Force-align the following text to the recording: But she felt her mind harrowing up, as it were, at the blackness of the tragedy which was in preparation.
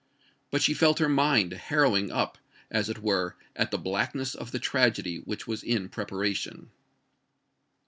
But 0.49 0.63
she 0.63 0.73
felt 0.73 0.97
her 0.97 1.07
mind 1.07 1.53
harrowing 1.53 2.11
up, 2.11 2.39
as 2.71 2.89
it 2.89 3.03
were, 3.03 3.35
at 3.55 3.69
the 3.69 3.77
blackness 3.77 4.33
of 4.33 4.51
the 4.51 4.57
tragedy 4.57 5.17
which 5.17 5.45
was 5.45 5.61
in 5.61 5.89
preparation. 5.89 6.71